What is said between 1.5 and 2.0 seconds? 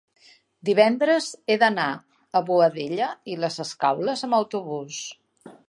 d'anar